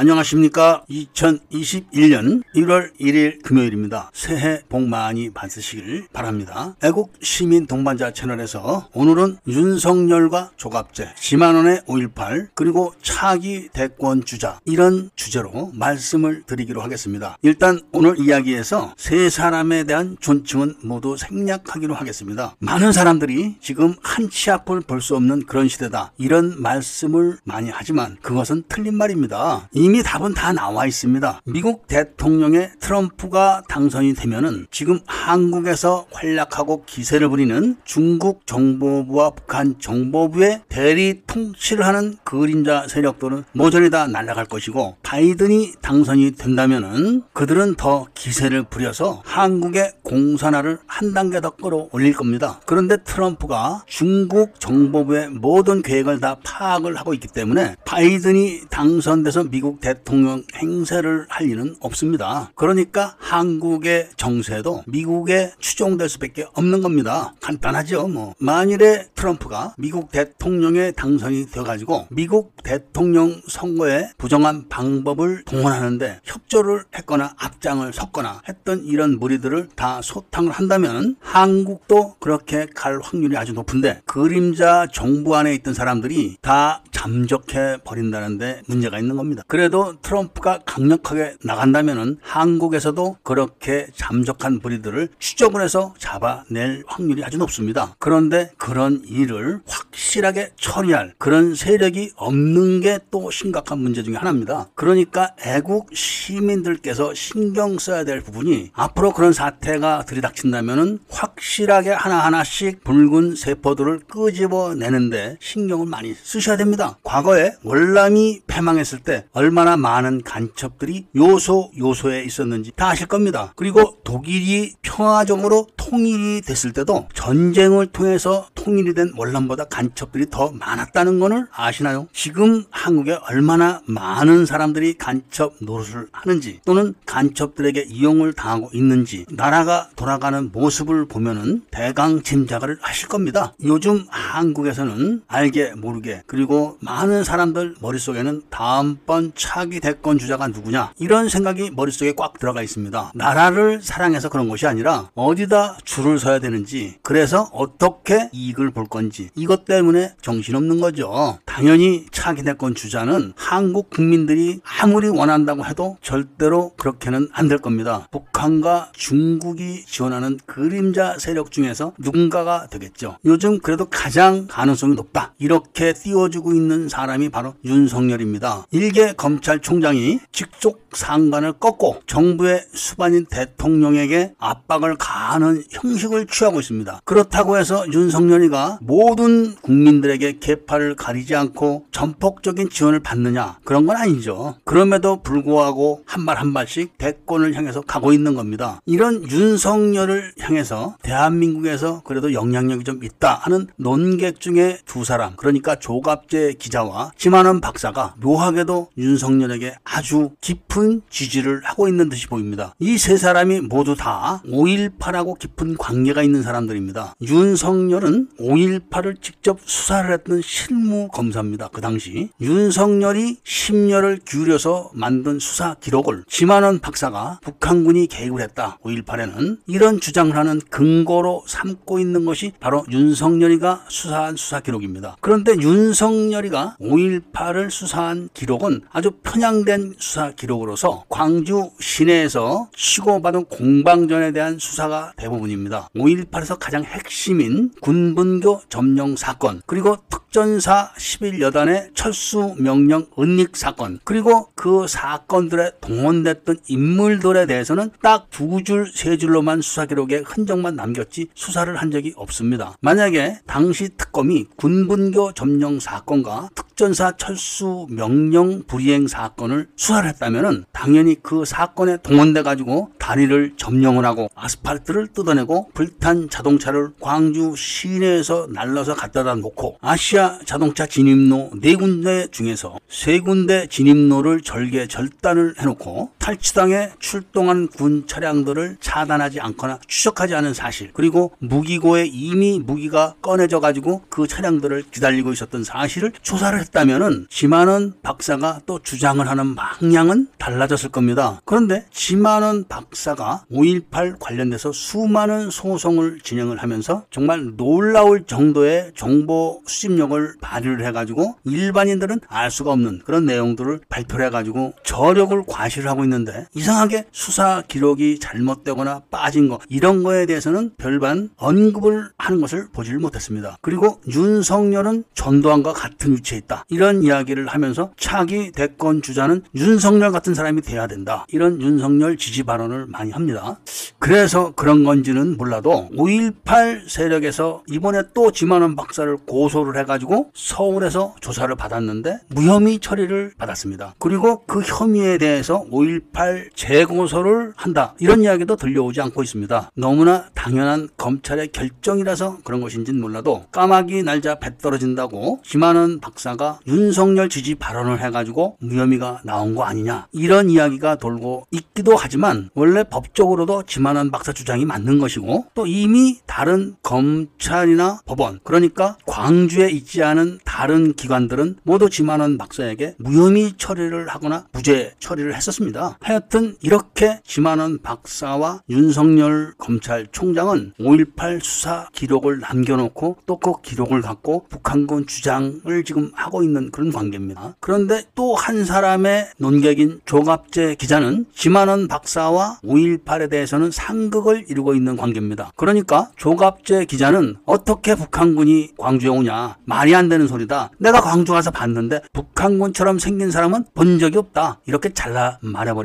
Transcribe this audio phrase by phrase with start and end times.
[0.00, 0.84] 안녕하십니까.
[0.88, 4.12] 2021년 1월 1일 금요일입니다.
[4.14, 6.76] 새해 복 많이 받으시길 바랍니다.
[6.84, 15.72] 애국 시민 동반자 채널에서 오늘은 윤석열과 조갑제, 지만원의 5.18, 그리고 차기 대권 주자 이런 주제로
[15.74, 17.36] 말씀을 드리기로 하겠습니다.
[17.42, 22.54] 일단 오늘 이야기에서 세 사람에 대한 존칭은 모두 생략하기로 하겠습니다.
[22.60, 26.12] 많은 사람들이 지금 한 치 앞을 볼 수 없는 그런 시대다.
[26.18, 29.68] 이런 말씀을 많이 하지만 그것은 틀린 말입니다.
[29.72, 31.40] 이미 답은 다 나와 있습니다.
[31.44, 41.22] 미국 대통령의 트럼프가 당선이 되면은 지금 한국에서 활약하고 기세를 부리는 중국 정보부와 북한 정보부의 대리
[41.26, 49.22] 통치를 하는 그림자 세력들은 모조리 다 날아갈 것이고 바이든이 당선이 된다면은 그들은 더 기세를 부려서
[49.24, 52.60] 한국의 공산화를 한 단계 더 끌어올릴 겁니다.
[52.66, 60.42] 그런데 트럼프가 중국 정보부의 모든 계획을 다 파악을 하고 있기 때문에 바이든이 당선돼서 미국 대통령
[60.54, 62.50] 행세를 할 리는 없습니다.
[62.54, 67.34] 그러니까 한국의 정세도 미국에 추종될 수밖에 없는 겁니다.
[67.40, 68.08] 간단하죠.
[68.08, 77.34] 뭐 만일에 트럼프가 미국 대통령에 당선이 되어가지고 미국 대통령 선거에 부정한 방법을 동원하는데 협조를 했거나
[77.38, 84.86] 앞장을 섰거나 했던 이런 무리들을 다 소탕을 한다면 한국도 그렇게 갈 확률이 아주 높은데 그림자
[84.92, 89.42] 정부 안에 있던 사람들이 다 잠적해 버린다는데 문제가 있는 겁니다.
[89.46, 97.94] 그래 도 트럼프가 강력하게 나간다면은 한국에서도 그렇게 잠적한 무리들을 추적을 해서 잡아낼 확률이 아주 높습니다.
[97.98, 104.68] 그런데 그런 일을 확실하게 처리할 그런 세력이 없는 게 또 심각한 문제 중에 하나입니다.
[104.74, 114.00] 그러니까 애국 시민들께서 신경 써야 될 부분이 앞으로 그런 사태가 들이닥친다면은 확실하게 하나하나씩 붉은 세포들을
[114.08, 116.98] 끄집어내는데 신경을 많이 쓰셔야 됩니다.
[117.02, 123.52] 과거에 월남이 패망했을 때 얼마 나 많은 간첩들이 요소 요소에 있었는지 다 아실 겁니다.
[123.56, 131.46] 그리고 독일이 평화적으로 통일이 됐을 때도 전쟁을 통해서 통일이 된 월남보다 간첩들이 더 많았다는 것을
[131.52, 132.08] 아시나요?
[132.12, 140.50] 지금 한국에 얼마나 많은 사람들이 간첩 노릇을 하는지 또는 간첩들에게 이용을 당하고 있는지 나라가 돌아가는
[140.52, 143.54] 모습을 보면은 대강 짐작을 하실 겁니다.
[143.64, 151.70] 요즘 한국에서는 알게 모르게 그리고 많은 사람들 머릿속에는 다음번 차기 대권 주자가 누구냐 이런 생각이
[151.70, 153.12] 머릿속에 꽉 들어가 있습니다.
[153.14, 159.64] 나라를 사랑해서 그런 것이 아니라 어디다 줄을 서야 되는지 그래서 어떻게 이익을 볼 건지 이것
[159.64, 161.38] 때문에 정신없는 거죠.
[161.46, 168.06] 당연히 차기 대권 주자는 한국 국민들이 아무리 원한다고 해도 절대로 그렇게는 안 될 겁니다.
[168.10, 173.16] 북한과 중국이 지원하는 그림자 세력 중에서 누군가가 되겠죠.
[173.24, 175.32] 요즘 그래도 가장 가능성이 높다.
[175.38, 178.66] 이렇게 띄워주고 있는 사람이 바로 윤석열입니다.
[178.72, 187.02] 일개 검 찰총장이 직속 상관을 꺾고 정부의 수반인 대통령에게 압박을 가하는 형식을 취하고 있습니다.
[187.04, 194.56] 그렇다고 해서 윤석열이가 모든 국민들에게 계파를 가리지 않고 전폭적인 지원을 받느냐 그런 건 아니죠.
[194.64, 198.80] 그럼에도 불구하고 한 발 한 발씩 대권을 향해서 가고 있는 겁니다.
[198.86, 206.54] 이런 윤석열을 향해서 대한민국에서 그래도 영향력이 좀 있다 하는 논객 중에 두 사람 그러니까 조갑재
[206.58, 212.74] 기자와 김한원 박사가 묘하게도 윤석 열에게 아주 깊은 지지를 하고 있는 듯이 보입니다.
[212.80, 217.14] 이 세 사람이 모두 다 5.18하고 깊은 관계가 있는 사람들입니다.
[217.22, 221.68] 윤석열은 5.18을 직접 수사를 했던 실무 검사입니다.
[221.72, 228.78] 그 당시 윤석열이 심려를 기울여서 만든 수사 기록을 지만원 박사가 북한군이 개입을 했다.
[228.82, 235.16] 5.18에는 이런 주장을 하는 근거로 삼고 있는 것이 바로 윤석열이가 수사한 수사 기록입니다.
[235.20, 245.12] 그런데 윤석열이가 5.18을 수사한 기록은 아주 편향된 수사 기록으로서 광주 시내에서 치고받은 공방전에 대한 수사가
[245.16, 245.88] 대부분입니다.
[245.96, 254.86] 5.18에서 가장 핵심인 군분교 점령 사건 그리고 특전사 11여단의 철수 명령 은닉 사건 그리고 그
[254.86, 261.90] 사건들에 동원됐던 인물들에 대해서는 딱 두 줄, 세 줄로만 수사 기록에 흔적만 남겼지 수사를 한
[261.90, 262.76] 적이 없습니다.
[262.80, 271.44] 만약에 당시 특검이 군분교 점령 사건과 특전사 철수 명령 불이행 사건을 수사를 했다면 당연히 그
[271.44, 279.78] 사건에 동원돼 가지고 다리를 점령을 하고 아스팔트를 뜯어내고 불탄 자동차를 광주 시내에서 날라서 갖다다 놓고
[279.80, 288.06] 아시아 자동차 진입로 네 군데 중에서 세 군데 진입로를 절개 절단을 해놓고 탈취당에 출동한 군
[288.06, 295.32] 차량들을 차단하지 않거나 추적하지 않은 사실 그리고 무기고에 이미 무기가 꺼내져 가지고 그 차량들을 기다리고
[295.32, 301.40] 있었던 사실을 조사를 했다면은 지만은 박사가 또 주장을 하는 방향은 달라졌을 겁니다.
[301.46, 310.84] 그런데 지만은 박사가 5.18 관련돼서 수많은 소송을 진행을 하면서 정말 놀라울 정도의 정보 수집력을 발휘를
[310.84, 317.06] 해가지고 일반인들은 알 수가 없는 그런 내용들을 발표를 해가지고 저력을 과시를 하고 있는 데 이상하게
[317.12, 323.58] 수사 기록이 잘못되거나 빠진 거 이런 거에 대해서는 별반 언급을 하는 것을 보지를 못했습니다.
[323.60, 326.64] 그리고 윤석열은 전두환과 같은 위치에 있다.
[326.68, 331.26] 이런 이야기를 하면서 차기 대권 주자는 윤석열 같은 사람이 돼야 된다.
[331.28, 333.58] 이런 윤석열 지지 발언을 많이 합니다.
[333.98, 342.20] 그래서 그런 건지는 몰라도 5.18 세력에서 이번에 또 지만원 박사를 고소를 해가지고 서울에서 조사를 받았는데
[342.28, 343.94] 무혐의 처리를 받았습니다.
[343.98, 346.07] 그리고 그 혐의에 대해서 5.18
[346.54, 347.94] 재고소를 한다.
[347.98, 349.70] 이런 이야기도 들려오지 않고 있습니다.
[349.74, 357.54] 너무나 당연한 검찰의 결정이라서 그런 것인지는 몰라도 까마귀 날자 배 떨어진다고 김한원 박사가 윤석열 지지
[357.54, 364.32] 발언을 해가지고 무혐의가 나온 거 아니냐 이런 이야기가 돌고 있기도 하지만 원래 법적으로도 김한원 박사
[364.32, 371.88] 주장이 맞는 것이고 또 이미 다른 검찰이나 법원 그러니까 광주에 있지 않은 다른 기관들은 모두
[371.90, 375.87] 지만원 박사에게 무혐의 처리를 하거나 무죄 처리를 했었습니다.
[376.00, 385.06] 하여튼 이렇게 지만원 박사와 윤석열 검찰총장은 5.18 수사 기록을 남겨놓고 또 그 기록을 갖고 북한군
[385.06, 387.54] 주장을 지금 하고 있는 그런 관계입니다.
[387.60, 395.52] 그런데 또 한 사람의 논객인 조갑재 기자는 지만원 박사와 5.18에 대해서는 상극을 이루고 있는 관계입니다.
[395.56, 400.70] 그러니까 조갑재 기자는 어떻게 북한군이 광주에 오냐 말이 안 되는 소리다.
[400.78, 404.60] 내가 광주 가서 봤는데 북한군처럼 생긴 사람은 본 적이 없다.
[404.66, 405.77] 이렇게 잘라 말해버립니다.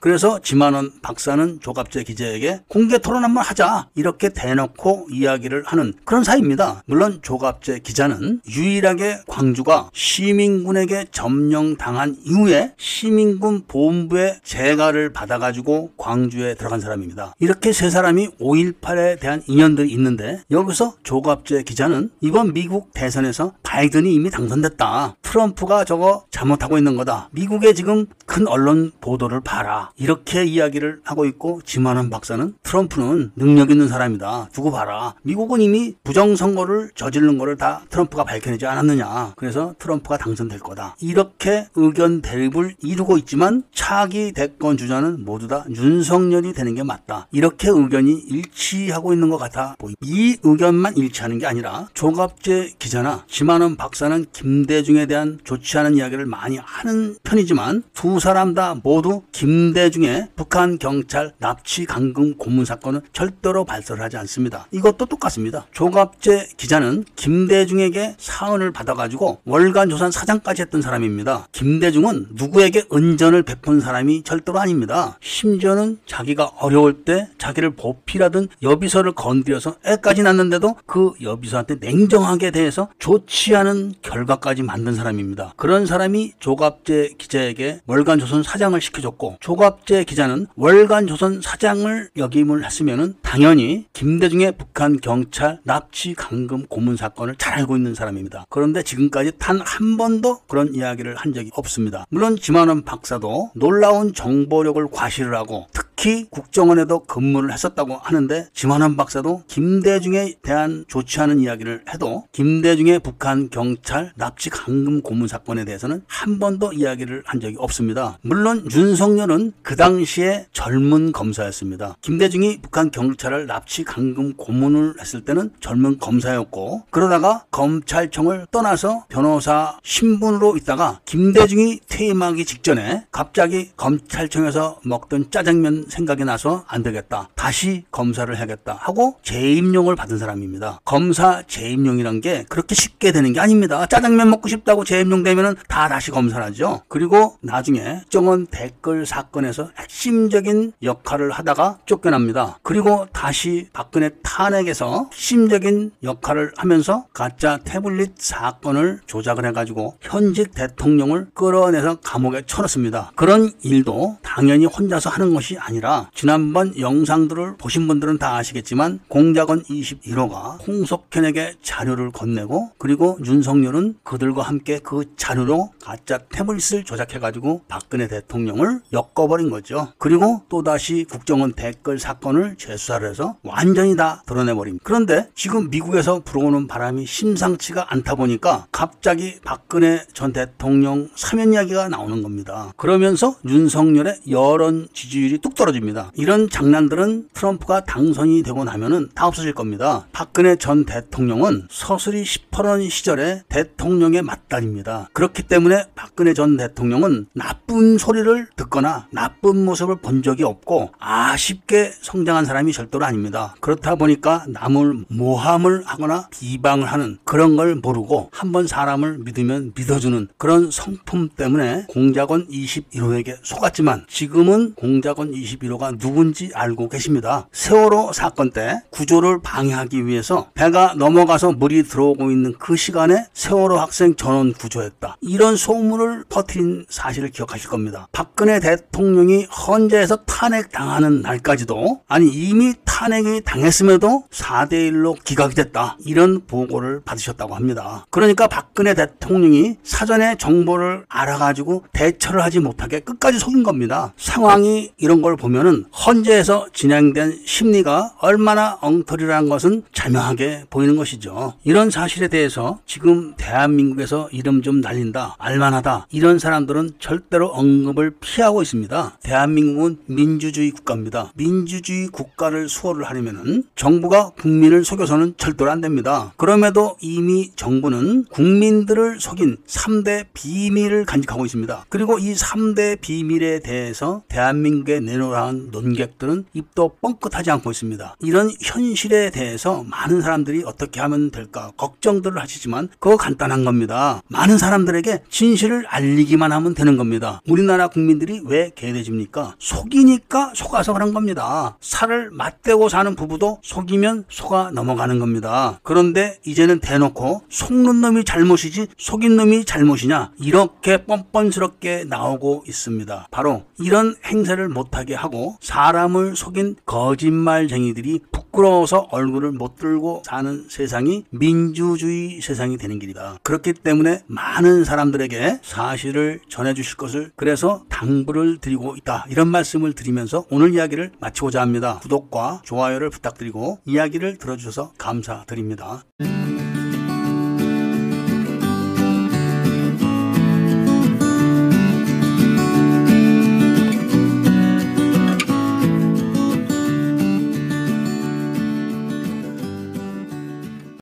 [0.00, 3.88] 그래서 지만원 박사는 조갑재 기자에게 공개 토론 한번 하자.
[3.94, 6.82] 이렇게 대놓고 이야기를 하는 그런 사이입니다.
[6.86, 17.34] 물론 조갑재 기자는 유일하게 광주가 시민군에게 점령당한 이후에 시민군 본부의 재가를 받아가지고 광주에 들어간 사람입니다.
[17.38, 24.30] 이렇게 세 사람이 5.18에 대한 인연들이 있는데 여기서 조갑재 기자는 이번 미국 대선에서 바이든이 이미
[24.30, 25.16] 당선됐다.
[25.22, 27.28] 트럼프가 저거 잘못하고 있는 거다.
[27.32, 29.90] 미국의 지금 큰 언론 보도를 봐라.
[29.96, 34.50] 이렇게 이야기를 하고 있고 지만원 박사는 트럼프는 능력 있는 사람이다.
[34.52, 35.14] 두고 봐라.
[35.22, 39.34] 미국은 이미 부정선거를 저지른 거를 다 트럼프가 밝혀내지 않았느냐.
[39.36, 40.96] 그래서 트럼프가 당선될 거다.
[41.00, 47.28] 이렇게 의견 대립을 이루고 있지만 차기 대권 주자는 모두 다 윤석열이 되는 게 맞다.
[47.32, 49.98] 이렇게 의견이 일치하고 있는 것 같아 보입니다.
[50.02, 56.58] 이 의견만 일치하는 게 아니라 조갑재 기자나 지만원 박사는 김대중에 대한 좋지 않은 이야기를 많이
[56.58, 64.02] 하는 편이지만 두 사람 다 모두 김대중의 북한 경찰 납치 감금 고문 사건은 절대로 발설을
[64.02, 64.66] 하지 않습니다.
[64.72, 65.66] 이것도 똑같습니다.
[65.72, 71.46] 조갑재 기자는 김대중에게 사은을 받아가지고 월간 조선 사장까지 했던 사람입니다.
[71.52, 75.18] 김대중은 누구에게 은전을 베푼 사람이 절대로 아닙니다.
[75.20, 83.54] 심지어는 자기가 어려울 때 자기를 보필하던 여비서를 건드려서 애까지 낳는데도 그 여비서한테 냉정하게 대해서 좋지
[83.56, 85.52] 않은 결과까지 만든 사람입니다.
[85.56, 93.14] 그런 사람이 조갑재 기자에게 월간 조선 사장을 시켜줬고 조갑재 기자는 월간 조선 사장을 역임을 했으면은
[93.22, 98.46] 당연히 김대중의 북한 경찰 납치 감금 고문 사건을 잘 알고 있는 사람입니다.
[98.48, 102.06] 그런데 지금까지 단 한 번도 그런 이야기를 한 적이 없습니다.
[102.10, 109.42] 물론 지만원 박사도 놀라운 정보력을 과시를 하고 특 히 국정원에도 근무를 했었다고 하는데 지만원 박사도
[109.48, 116.38] 김대중에 대한 좋지 않은 이야기를 해도 김대중의 북한 경찰 납치 감금 고문 사건에 대해서는 한
[116.38, 118.16] 번도 이야기를 한 적이 없습니다.
[118.22, 121.96] 물론 윤석열은 그 당시에 젊은 검사였습니다.
[122.00, 130.56] 김대중이 북한 경찰을 납치 감금 고문을 했을 때는 젊은 검사였고 그러다가 검찰청을 떠나서 변호사 신분으로
[130.58, 137.28] 있다가 김대중이 퇴임하기 직전에 갑자기 검찰청에서 먹던 짜장면 생각이 나서 안 되겠다.
[137.34, 140.80] 다시 검사를 해야겠다 하고 재임용을 받은 사람입니다.
[140.84, 143.86] 검사 재임용이란 게 그렇게 쉽게 되는 게 아닙니다.
[143.86, 146.82] 짜장면 먹고 싶다고 재임용 되면은 다 다시 검사를 하죠.
[146.88, 152.58] 그리고 나중에 정원 댓글 사건에서 핵심적인 역할을 하다가 쫓겨납니다.
[152.62, 161.96] 그리고 다시 박근혜 탄핵에서 핵심적인 역할을 하면서 가짜 태블릿 사건을 조작을 해가지고 현직 대통령을 끌어내서
[162.00, 163.12] 감옥에 쳐넣습니다.
[163.16, 169.62] 그런 일도 당연히 혼자서 하는 것이 아니라 아니라 지난번 영상들을 보신 분들은 다 아시겠지만 공작원
[169.62, 178.80] 21호가 홍석현에게 자료를 건네고 그리고 윤석열은 그들과 함께 그 자료로 가짜 태블릿을 조작해가지고 박근혜 대통령을
[178.92, 179.92] 엮어버린 거죠.
[179.98, 184.82] 그리고 또다시 국정원 댓글 사건을 재수사를 해서 완전히 다 드러내버립니다.
[184.84, 192.22] 그런데 지금 미국에서 불어오는 바람이 심상치가 않다 보니까 갑자기 박근혜 전 대통령 사면 이야기가 나오는
[192.22, 192.72] 겁니다.
[192.76, 196.10] 그러면서 윤석열의 여론 지지율이 뚝 떨어 집니다.
[196.14, 200.06] 이런 장난들은 트럼프가 당선이 되고 나면은 다 없어질 겁니다.
[200.12, 205.08] 박근혜 전 대통령은 서슬이 18원 시절에 대통령의 맞달입니다.
[205.12, 212.44] 그렇기 때문에 박근혜 전 대통령은 나쁜 소리를 듣거나 나쁜 모습을 본 적이 없고 아쉽게 성장한
[212.44, 213.54] 사람이 절대로 아닙니다.
[213.60, 220.70] 그렇다 보니까 남을 모함을 하거나 비방을 하는 그런 걸 모르고 한번 사람을 믿으면 믿어주는 그런
[220.70, 227.48] 성품 때문에 공작원 21호에게 속았지만 지금은 공작원 21 호가 누군지 알고 계십니다.
[227.52, 234.14] 세월호 사건 때 구조를 방해하기 위해서 배가 넘어가서 물이 들어오고 있는 그 시간에 세월호 학생
[234.14, 235.16] 전원 구조했다.
[235.20, 238.08] 이런 소문을 퍼뜨린 사실을 기억하실 겁니다.
[238.12, 245.96] 박근혜 대통령이 헌재에서 탄핵당하는 날까지도 아니 이미 탄핵이 당했음에도 4대1로 기각이 됐다.
[246.04, 248.06] 이런 보고를 받으셨다고 합니다.
[248.10, 254.12] 그러니까 박근혜 대통령이 사전에 정보를 알아가지고 대처를 하지 못하게 끝까지 속인 겁니다.
[254.16, 261.54] 상황이 이런 걸 보면은 헌재에서 진행된 심리가 얼마나 엉터리라는 것은 자명하게 보이는 것이죠.
[261.64, 269.18] 이런 사실에 대해서 지금 대한민국에서 이름 좀 날린다, 알만하다, 이런 사람들은 절대로 언급을 피하고 있습니다.
[269.22, 271.32] 대한민국은 민주주의 국가입니다.
[271.36, 276.32] 민주주의 국가를 수호를 하려면은 정부가 국민을 속여서는 절대로 안 됩니다.
[276.36, 281.86] 그럼에도 이미 정부는 국민들을 속인 3대 비밀을 간직하고 있습니다.
[281.88, 288.16] 그리고 이 3대 비밀에 대해서 대한민국에 내놓 으라는 논객들은 입도 뻥끗하지 않고 있습니다.
[288.20, 294.22] 이런 현실에 대해서 많은 사람들이 어떻게 하면 될까 걱정들을 하시지만 그거 간단한 겁니다.
[294.28, 297.40] 많은 사람들에게 진실을 알리기만 하면 되는 겁니다.
[297.48, 299.56] 우리나라 국민들이 왜 개돼집니까?
[299.58, 301.76] 속이니까 속아서 그런 겁니다.
[301.80, 305.80] 살을 맞대고 사는 부부도 속이면 속아 넘어가는 겁니다.
[305.82, 313.28] 그런데 이제는 대놓고 속는 놈이 잘못이지 속인 놈이 잘못이냐 이렇게 뻔뻔스럽게 나오고 있습니다.
[313.30, 322.40] 바로 이런 행세를 못하게 하고 사람을 속인 거짓말쟁이들이 부끄러워서 얼굴을 못 들고 사는 세상이 민주주의
[322.40, 323.38] 세상이 되는 길이다.
[323.42, 329.26] 그렇기 때문에 많은 사람들에게 사실을 전해주실 것을 그래서 당부를 드리고 있다.
[329.28, 331.98] 이런 말씀을 드리면서 오늘 이야기를 마치고자 합니다.
[332.02, 336.04] 구독과 좋아요를 부탁드리고 이야기를 들어주셔서 감사드립니다.